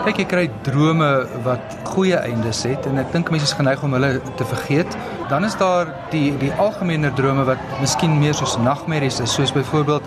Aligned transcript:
Kyk, 0.00 0.18
jy 0.22 0.24
kry 0.24 0.44
drome 0.64 1.08
wat 1.44 1.74
goeie 1.92 2.16
eindes 2.16 2.62
het 2.64 2.86
en 2.88 2.98
ek 3.02 3.10
dink 3.12 3.30
mense 3.30 3.44
is 3.50 3.56
geneig 3.56 3.82
om 3.84 3.92
hulle 3.92 4.14
te 4.38 4.46
vergeet. 4.48 4.96
Dan 5.28 5.44
is 5.44 5.56
daar 5.60 5.90
die 6.10 6.30
die 6.40 6.52
algemene 6.56 7.10
drome 7.18 7.44
wat 7.48 7.60
miskien 7.82 8.16
meer 8.18 8.34
soos 8.34 8.56
nagmerries 8.64 9.20
is, 9.20 9.34
soos 9.36 9.52
byvoorbeeld 9.52 10.06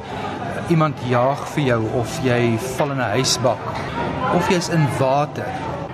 iemand 0.73 0.97
jaag 1.09 1.43
vir 1.53 1.63
jou 1.67 1.81
of 1.99 2.17
jy 2.25 2.57
val 2.77 2.91
in 2.95 3.01
'n 3.01 3.11
huisbak 3.17 3.61
of 4.33 4.49
jy's 4.49 4.69
in 4.69 4.87
water. 4.99 5.47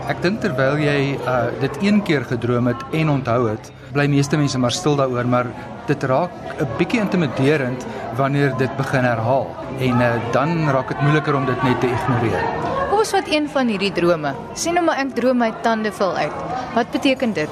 Ek 0.10 0.22
dink 0.22 0.42
terwyl 0.42 0.80
jy 0.80 1.18
uh, 1.28 1.52
dit 1.62 1.84
een 1.84 2.02
keer 2.02 2.24
gedroom 2.26 2.68
het 2.68 2.82
en 2.94 3.10
onthou 3.10 3.50
het, 3.50 3.72
bly 3.94 4.08
meeste 4.08 4.38
mense 4.38 4.58
maar 4.58 4.72
stil 4.72 4.96
daaroor, 4.96 5.28
maar 5.28 5.48
dit 5.88 6.04
raak 6.04 6.32
'n 6.60 6.68
bietjie 6.78 7.02
intimiderend 7.02 7.86
wanneer 8.16 8.58
dit 8.58 8.78
begin 8.78 9.04
herhaal 9.04 9.48
en 9.80 10.02
uh, 10.02 10.14
dan 10.32 10.70
raak 10.70 10.88
dit 10.88 11.02
moeiliker 11.02 11.36
om 11.36 11.46
dit 11.46 11.64
net 11.64 11.80
te 11.82 11.88
ignoreer. 11.88 12.79
Ons 13.00 13.14
vat 13.16 13.30
een 13.32 13.46
van 13.48 13.70
hierdie 13.72 13.94
drome. 13.96 14.34
Sien 14.60 14.76
nou 14.76 14.82
maar 14.84 14.98
ek 15.00 15.14
droom 15.16 15.38
my 15.40 15.54
tande 15.64 15.92
val 15.96 16.18
uit. 16.20 16.40
Wat 16.76 16.90
beteken 16.92 17.32
dit? 17.38 17.52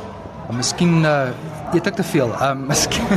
Miskien 0.52 1.06
uh, 1.08 1.30
eet 1.72 1.88
ek 1.88 1.96
te 2.02 2.04
veel. 2.04 2.34
Ehm 2.36 2.66
um, 2.66 2.68
miskien 2.73 3.08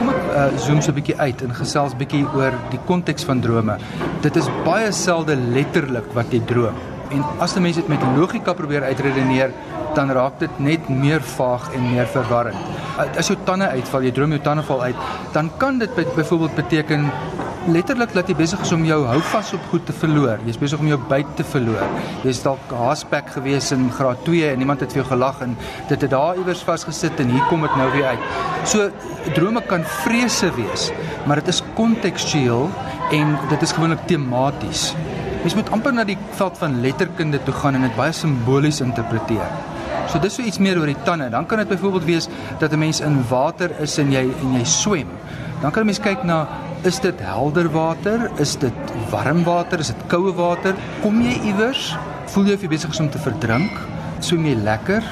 Kom 0.00 0.10
ek 0.10 0.18
uh, 0.34 0.48
zoom 0.64 0.80
so 0.82 0.90
'n 0.90 0.96
bietjie 0.98 1.14
uit 1.20 1.44
en 1.46 1.54
gesels 1.54 1.94
bietjie 1.94 2.24
oor 2.34 2.56
die 2.72 2.80
konteks 2.88 3.22
van 3.28 3.38
drome. 3.44 3.78
Dit 4.26 4.36
is 4.40 4.50
baie 4.66 4.90
selde 4.90 5.36
letterlik 5.36 6.10
wat 6.18 6.34
jy 6.34 6.40
droom. 6.50 6.74
En 7.14 7.22
as 7.38 7.54
'n 7.54 7.62
mens 7.62 7.78
dit 7.78 7.88
met 7.88 8.02
logika 8.16 8.52
probeer 8.52 8.82
uitredeneer, 8.90 9.54
dan 9.94 10.10
raak 10.10 10.38
dit 10.38 10.58
net 10.58 10.88
meer 10.88 11.22
vaag 11.22 11.70
en 11.74 11.92
meer 11.94 12.06
verwarrend. 12.06 12.58
As 13.18 13.30
jou 13.30 13.38
tande 13.44 13.70
uitval, 13.70 14.02
jy 14.02 14.12
droom 14.12 14.30
jou 14.30 14.42
tande 14.42 14.62
val 14.62 14.82
uit, 14.82 14.96
dan 15.32 15.50
kan 15.58 15.78
dit 15.78 15.94
byvoorbeeld 15.94 16.54
beteken 16.54 17.10
letterlik 17.68 18.12
dat 18.16 18.28
jy 18.30 18.34
besig 18.38 18.60
is 18.64 18.72
om 18.72 18.84
jou 18.88 18.98
houvas 19.04 19.50
op 19.56 19.64
goed 19.68 19.84
te 19.84 19.92
verloor. 19.92 20.40
Jy's 20.46 20.58
besig 20.60 20.80
om 20.80 20.88
jou 20.88 20.98
byt 21.10 21.28
te 21.36 21.44
verloor. 21.44 21.82
Jy's 22.24 22.40
dalk 22.44 22.72
haspek 22.72 23.28
gewees 23.34 23.68
in 23.76 23.90
graad 23.92 24.22
2 24.24 24.48
en 24.54 24.64
iemand 24.64 24.80
het 24.80 24.94
vir 24.94 25.02
jou 25.02 25.08
gelag 25.10 25.42
en 25.44 25.56
dit 25.90 26.00
het 26.00 26.10
daar 26.10 26.38
iewers 26.40 26.62
vasgesit 26.64 27.20
en 27.20 27.32
hier 27.34 27.44
kom 27.50 27.66
dit 27.66 27.76
nou 27.76 27.88
weer 27.92 28.14
uit. 28.14 28.30
So 28.64 28.88
drome 29.36 29.60
kan 29.68 29.84
vrese 30.04 30.48
wees, 30.56 30.88
maar 31.26 31.42
dit 31.42 31.52
is 31.52 31.60
kontekstueel 31.76 32.70
en 33.16 33.36
dit 33.52 33.66
is 33.66 33.76
gewoonlik 33.76 34.06
tematies. 34.08 34.94
Mens 35.42 35.56
moet 35.56 35.70
amper 35.76 35.92
na 35.96 36.06
die 36.08 36.18
veld 36.38 36.56
van 36.60 36.80
letterkunde 36.80 37.42
toe 37.44 37.54
gaan 37.60 37.76
en 37.76 37.84
dit 37.88 37.96
baie 37.98 38.16
simbolies 38.16 38.80
interpreteer. 38.84 39.52
So 40.08 40.18
dis 40.18 40.34
so 40.34 40.42
iets 40.42 40.58
meer 40.58 40.80
oor 40.80 40.88
die 40.90 40.98
tande. 41.04 41.28
Dan 41.30 41.46
kan 41.46 41.60
dit 41.62 41.68
byvoorbeeld 41.68 42.08
wees 42.08 42.28
dat 42.58 42.72
'n 42.72 42.78
mens 42.78 43.00
in 43.00 43.20
water 43.28 43.70
is 43.80 43.98
en 43.98 44.12
jy 44.12 44.26
en 44.42 44.52
jy 44.58 44.64
swem. 44.64 45.08
Dan 45.60 45.70
kan 45.70 45.82
'n 45.82 45.86
mens 45.86 46.00
kyk 46.00 46.24
na 46.24 46.48
Is 46.80 46.96
dit 47.04 47.18
helder 47.20 47.66
water? 47.68 48.30
Is 48.40 48.54
dit 48.56 48.92
warm 49.12 49.42
water? 49.44 49.82
Is 49.84 49.90
dit 49.92 50.04
koue 50.08 50.30
water? 50.32 50.72
Kom 51.02 51.18
jy 51.20 51.34
iewers? 51.50 51.90
Voel 52.32 52.46
jy 52.48 52.54
of 52.56 52.62
jy 52.64 52.70
besig 52.72 52.94
is 52.94 53.00
om 53.02 53.10
te 53.12 53.20
verdrink? 53.20 53.74
Swem 54.24 54.46
jy 54.48 54.54
lekker? 54.56 55.04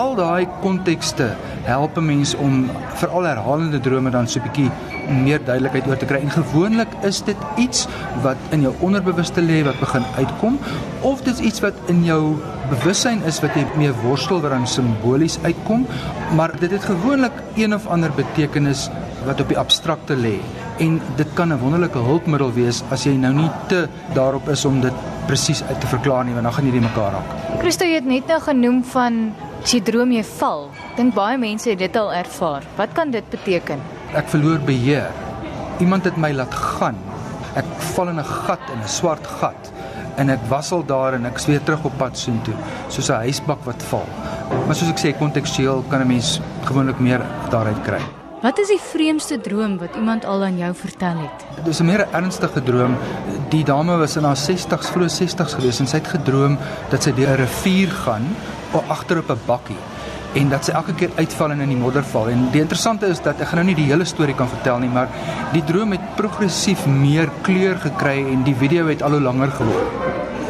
Al 0.00 0.16
daai 0.16 0.46
kontekste 0.62 1.34
help 1.66 1.98
'n 2.00 2.06
mens 2.06 2.32
om 2.34 2.70
veral 2.96 3.28
herhalende 3.28 3.80
drome 3.80 4.10
dan 4.10 4.26
so 4.26 4.40
'n 4.40 4.48
bietjie 4.48 4.70
meer 5.10 5.44
duidelikheid 5.44 5.86
oor 5.86 5.96
te 5.96 6.06
kry. 6.06 6.20
En 6.24 6.30
gewoonlik 6.30 6.88
is 7.04 7.20
dit 7.20 7.36
iets 7.56 7.86
wat 8.22 8.40
in 8.50 8.62
jou 8.62 8.74
onderbewuste 8.80 9.40
lê 9.42 9.62
wat 9.64 9.80
begin 9.80 10.04
uitkom 10.16 10.58
of 11.02 11.20
dit 11.20 11.34
is 11.34 11.40
iets 11.40 11.60
wat 11.60 11.74
in 11.88 12.04
jou 12.04 12.40
bewussyn 12.70 13.22
is 13.26 13.40
wat 13.40 13.54
jy 13.54 13.66
mee 13.76 13.92
worstel 13.92 14.40
wat 14.40 14.50
dan 14.50 14.66
simbolies 14.66 15.38
uitkom, 15.42 15.86
maar 16.34 16.58
dit 16.58 16.70
het 16.70 16.84
gewoonlik 16.84 17.32
een 17.54 17.74
of 17.74 17.86
ander 17.86 18.10
betekenis 18.10 18.90
wat 19.26 19.40
op 19.40 19.48
die 19.48 19.58
abstrakte 19.58 20.16
lê 20.16 20.40
en 20.82 21.00
dit 21.16 21.30
kan 21.38 21.52
'n 21.52 21.58
wonderlike 21.58 21.98
hulpmiddel 21.98 22.52
wees 22.52 22.82
as 22.90 23.04
jy 23.04 23.14
nou 23.16 23.32
nie 23.32 23.50
te 23.68 23.88
daarop 24.14 24.48
is 24.48 24.64
om 24.64 24.80
dit 24.80 24.92
presies 25.26 25.62
uit 25.62 25.80
te 25.80 25.86
verklaar 25.86 26.24
nie 26.24 26.34
want 26.34 26.44
dan 26.44 26.52
gaan 26.52 26.70
dit 26.70 26.80
mekaar 26.80 27.12
raak. 27.12 27.28
Christo 27.58 27.84
het 27.84 28.04
net 28.04 28.26
nou 28.26 28.40
genoem 28.40 28.84
van 28.84 29.34
as 29.62 29.72
jy 29.72 29.80
droom 29.80 30.12
jy 30.12 30.24
val. 30.24 30.70
Dink 30.96 31.14
baie 31.14 31.38
mense 31.38 31.70
het 31.70 31.78
dit 31.78 31.96
al 31.96 32.12
ervaar. 32.12 32.62
Wat 32.76 32.92
kan 32.92 33.10
dit 33.10 33.30
beteken? 33.30 33.78
Ek 34.14 34.28
verloor 34.28 34.58
beheer. 34.58 35.10
Iemand 35.78 36.04
het 36.04 36.16
my 36.16 36.32
laat 36.32 36.54
gaan. 36.54 36.96
Ek 37.54 37.64
val 37.94 38.08
in 38.08 38.18
'n 38.18 38.24
gat 38.24 38.60
in 38.72 38.80
'n 38.80 38.88
swart 38.88 39.26
gat 39.26 39.72
en 40.16 40.30
ek 40.30 40.40
wassel 40.48 40.82
daar 40.86 41.14
en 41.14 41.26
ek 41.26 41.38
sweer 41.38 41.62
terug 41.62 41.84
op 41.84 41.98
pad 41.98 42.18
soontoe 42.18 42.54
soos 42.88 43.08
'n 43.10 43.22
huisbak 43.24 43.64
wat 43.64 43.82
val. 43.82 44.06
Maar 44.66 44.74
soos 44.74 44.90
ek 44.90 44.98
sê 44.98 45.18
kontekstueel 45.18 45.84
kan 45.88 46.00
'n 46.00 46.08
mens 46.08 46.40
gewoonlik 46.64 46.98
meer 47.00 47.20
daaruit 47.50 47.82
kry. 47.82 48.21
Wat 48.42 48.58
is 48.58 48.72
die 48.72 48.80
vreemdste 48.82 49.36
droom 49.38 49.76
wat 49.78 49.94
iemand 49.94 50.24
al 50.26 50.40
aan 50.42 50.56
jou 50.58 50.72
vertel 50.74 51.20
het? 51.22 51.42
Dit 51.60 51.66
is 51.70 51.80
'n 51.80 51.86
meer 51.86 52.08
ernstige 52.10 52.62
droom. 52.62 52.96
Die 53.48 53.64
dame 53.64 53.96
was 53.96 54.16
in 54.16 54.24
haar 54.24 54.36
60s, 54.36 54.90
vroeë 54.90 55.08
60s 55.08 55.54
gewees 55.54 55.78
en 55.80 55.86
sy 55.86 55.96
het 55.96 56.06
gedroom 56.06 56.58
dat 56.90 57.02
sy 57.02 57.12
deur 57.12 57.28
'n 57.28 57.40
rivier 57.40 57.90
gaan 57.90 58.26
agter 58.88 59.18
op 59.18 59.30
'n 59.30 59.38
bakkie 59.46 59.76
en 60.34 60.48
dat 60.48 60.64
sy 60.64 60.72
elke 60.72 60.94
keer 60.94 61.10
uitval 61.16 61.50
en 61.50 61.60
in 61.60 61.68
die 61.68 61.76
modder 61.76 62.04
val. 62.04 62.28
En 62.28 62.50
die 62.50 62.60
interessante 62.60 63.06
is 63.06 63.22
dat 63.22 63.40
ek 63.40 63.46
gaan 63.46 63.58
nou 63.58 63.66
nie 63.66 63.74
die 63.74 63.90
hele 63.92 64.04
storie 64.04 64.34
kan 64.34 64.48
vertel 64.48 64.78
nie, 64.78 64.90
maar 64.90 65.08
die 65.52 65.64
droom 65.64 65.90
het 65.90 66.14
progressief 66.16 66.86
meer 66.86 67.30
kleur 67.42 67.76
gekry 67.76 68.26
en 68.32 68.42
die 68.42 68.56
video 68.56 68.86
het 68.86 69.02
al 69.02 69.10
hoe 69.10 69.20
langer 69.20 69.50
geword. 69.50 69.90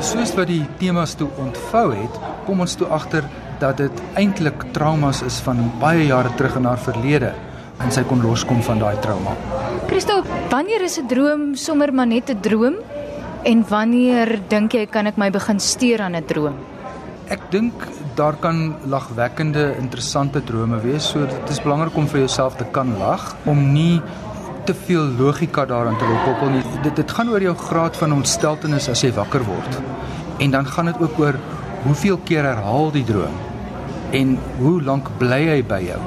Soos 0.01 0.35
wat 0.35 0.47
die 0.47 0.67
temas 0.79 1.15
toe 1.15 1.29
ontvou 1.37 1.95
het, 1.95 2.19
kom 2.47 2.61
ons 2.61 2.75
toe 2.75 2.87
agter 2.87 3.25
dat 3.59 3.77
dit 3.77 4.03
eintlik 4.15 4.65
traumas 4.73 5.23
is 5.23 5.41
van 5.41 5.73
baie 5.81 6.07
jare 6.07 6.35
terug 6.35 6.57
in 6.57 6.65
haar 6.65 6.79
verlede 6.79 7.33
en 7.84 7.91
sy 7.94 8.04
kon 8.09 8.22
loskom 8.22 8.62
van 8.62 8.78
daai 8.78 8.97
trauma. 9.00 9.37
Christo, 9.87 10.22
wanneer 10.50 10.82
is 10.82 10.98
'n 10.98 11.06
droom 11.06 11.54
sommer 11.54 11.93
maar 11.93 12.06
net 12.06 12.31
'n 12.31 12.41
droom? 12.41 12.76
En 13.44 13.65
wanneer 13.69 14.41
dink 14.48 14.72
jy 14.72 14.87
kan 14.87 15.06
ek 15.06 15.16
my 15.16 15.31
begin 15.31 15.59
steur 15.60 16.00
aan 16.00 16.15
'n 16.15 16.25
droom? 16.26 16.54
Ek 17.28 17.41
dink 17.50 17.72
daar 18.15 18.37
kan 18.37 18.76
lagwekkende, 18.84 19.76
interessante 19.78 20.44
drome 20.44 20.81
wees. 20.81 21.09
So 21.09 21.26
dit 21.26 21.50
is 21.50 21.60
belangrik 21.60 21.97
om 21.97 22.06
vir 22.06 22.19
jouself 22.19 22.56
te 22.56 22.65
kan 22.65 22.98
lag 22.98 23.37
om 23.44 23.72
nie 23.72 24.03
te 24.64 24.75
veel 24.75 25.09
logika 25.19 25.64
daaraan 25.64 25.99
te 25.99 26.06
wil 26.06 26.20
koppel 26.25 26.49
nie. 26.49 26.62
Dit 26.82 26.97
dit 26.97 27.10
gaan 27.10 27.28
oor 27.28 27.43
jou 27.43 27.54
graad 27.54 27.97
van 27.97 28.12
ontsteltenis 28.12 28.88
as 28.88 29.03
jy 29.03 29.12
wakker 29.12 29.44
word. 29.44 29.81
En 30.38 30.50
dan 30.50 30.66
gaan 30.66 30.87
dit 30.87 31.00
ook 31.00 31.19
oor 31.19 31.34
hoeveel 31.82 32.19
keer 32.25 32.44
herhaal 32.44 32.91
die 32.91 33.04
droom 33.04 33.34
en 34.12 34.38
hoe 34.59 34.82
lank 34.82 35.09
bly 35.19 35.47
hy 35.49 35.62
by 35.66 35.81
jou? 35.81 36.00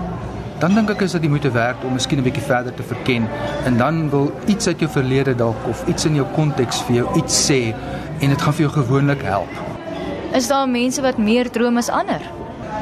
Dan 0.59 0.75
dink 0.75 0.91
ek 0.93 1.01
is 1.03 1.13
dit 1.17 1.25
die 1.25 1.31
moeite 1.31 1.51
werd 1.51 1.83
om 1.83 1.97
miskien 1.97 2.19
'n 2.19 2.23
bietjie 2.23 2.43
verder 2.47 2.73
te 2.73 2.83
verken 2.83 3.27
en 3.66 3.77
dan 3.77 4.09
wil 4.09 4.31
iets 4.47 4.67
uit 4.67 4.79
jou 4.79 4.91
verlede 4.91 5.35
dalk 5.35 5.67
of 5.67 5.83
iets 5.88 6.05
in 6.05 6.16
jou 6.16 6.25
konteks 6.35 6.81
vir 6.88 6.95
jou 6.95 7.07
iets 7.19 7.35
sê 7.51 7.75
en 8.21 8.29
dit 8.29 8.41
gaan 8.41 8.53
vir 8.53 8.66
jou 8.67 8.71
gewoonlik 8.83 9.21
help. 9.21 9.51
Is 10.33 10.47
daar 10.47 10.67
mense 10.67 11.01
wat 11.01 11.17
meer 11.17 11.51
droom 11.51 11.77
as 11.77 11.89
ander? 11.89 12.21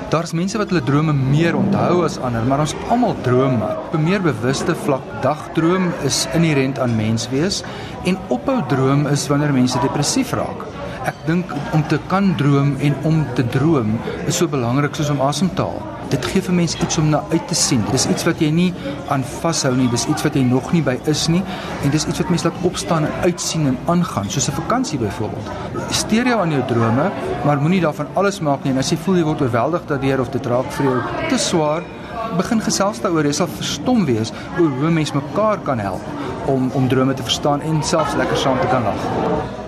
Daar's 0.09 0.33
mense 0.33 0.57
wat 0.57 0.69
hulle 0.69 0.83
drome 0.83 1.13
meer 1.13 1.55
onthou 1.55 2.03
as 2.05 2.17
ander, 2.17 2.43
maar 2.45 2.59
ons 2.59 2.75
almal 2.89 3.15
droom. 3.21 3.61
Op 3.61 3.93
'n 3.93 4.03
meer 4.03 4.21
bewuste 4.21 4.75
vlak, 4.75 5.01
dagdroom 5.21 5.91
is 6.03 6.27
inherënt 6.33 6.79
aan 6.79 6.95
menswees 6.95 7.63
en 8.05 8.17
ophou 8.27 8.61
droom 8.67 9.07
is 9.07 9.27
wanneer 9.27 9.53
mense 9.53 9.79
depressief 9.79 10.31
raak. 10.31 10.59
Ek 11.05 11.15
dink 11.25 11.45
om 11.73 11.87
te 11.87 11.99
kan 12.07 12.35
droom 12.35 12.77
en 12.79 12.95
om 13.03 13.25
te 13.33 13.47
droom 13.47 13.99
is 14.27 14.37
so 14.37 14.47
belangrik 14.47 14.95
soos 14.95 15.09
om 15.09 15.21
asem 15.21 15.49
te 15.53 15.61
haal 15.61 15.92
dit 16.09 16.25
gee 16.25 16.41
vir 16.41 16.55
mense 16.57 16.77
iets 16.83 16.97
om 16.97 17.09
na 17.09 17.23
uit 17.31 17.47
te 17.47 17.55
sien. 17.55 17.83
Dis 17.91 18.07
iets 18.09 18.25
wat 18.27 18.41
jy 18.41 18.49
nie 18.53 18.69
aan 19.13 19.23
vashou 19.41 19.73
nie, 19.75 19.87
dis 19.91 20.05
iets 20.11 20.25
wat 20.25 20.35
jy 20.35 20.43
nog 20.47 20.71
nie 20.73 20.83
by 20.85 20.97
is 21.11 21.27
nie 21.31 21.43
en 21.83 21.93
dis 21.93 22.05
iets 22.09 22.21
wat 22.21 22.29
mense 22.33 22.47
laat 22.47 22.67
opstaan 22.69 23.07
en 23.07 23.27
uitsien 23.27 23.67
en 23.71 23.77
aangaan, 23.93 24.29
soos 24.29 24.49
'n 24.49 24.59
vakansie 24.61 24.99
byvoorbeeld. 24.99 25.49
Steer 25.91 26.27
jou 26.27 26.39
aan 26.39 26.51
jou 26.51 26.63
drome, 26.67 27.11
maar 27.45 27.61
moenie 27.61 27.81
daarvan 27.81 28.07
alles 28.13 28.39
maak 28.39 28.63
nie 28.63 28.71
en 28.71 28.79
as 28.79 28.91
jy 28.91 28.97
voel 28.97 29.15
jy 29.15 29.23
word 29.23 29.41
oorweldig 29.41 29.85
daardeur 29.87 30.19
of 30.19 30.29
dit 30.29 30.45
raak 30.45 30.71
vir 30.71 30.85
jou 30.85 31.01
te 31.29 31.37
swaar, 31.37 31.83
begin 32.37 32.61
gesels 32.61 33.01
daaroor. 33.01 33.25
Jy 33.25 33.33
sal 33.33 33.47
verstom 33.47 34.05
wees 34.05 34.31
hoe 34.57 34.69
hoe 34.69 34.91
mense 34.91 35.15
mekaar 35.15 35.57
kan 35.57 35.79
help 35.79 36.01
om 36.45 36.71
om 36.73 36.87
drome 36.87 37.13
te 37.13 37.23
verstaan 37.23 37.61
en 37.61 37.83
selfs 37.83 38.15
lekker 38.15 38.37
saam 38.37 38.59
te 38.59 38.67
kan 38.67 38.83
lag. 38.83 39.62